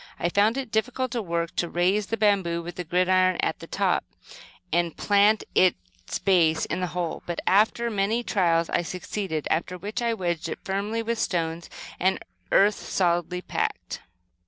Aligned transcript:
I 0.19 0.29
found 0.29 0.57
it 0.57 0.71
difficult 0.71 1.13
work 1.15 1.55
to 1.57 1.69
raise 1.69 2.07
the 2.07 2.17
bamboo 2.17 2.63
with 2.63 2.73
the 2.77 2.83
gridiron 2.83 3.37
at 3.41 3.59
the 3.59 3.67
top, 3.67 4.03
and 4.73 4.97
plant 4.97 5.43
its 5.53 6.17
base 6.17 6.65
in 6.65 6.79
the 6.79 6.87
hole, 6.97 7.21
but, 7.27 7.39
after 7.45 7.87
many 7.91 8.23
trials, 8.23 8.67
I 8.71 8.81
succeeded, 8.81 9.47
after 9.51 9.77
which 9.77 10.01
I 10.01 10.15
wedged 10.15 10.49
it 10.49 10.57
firmly 10.63 11.03
with 11.03 11.19
stones 11.19 11.69
and 11.99 12.17
earth 12.51 12.73
solidly 12.79 13.43
packed. 13.43 14.01